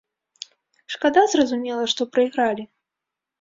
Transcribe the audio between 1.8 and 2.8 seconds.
што прайгралі.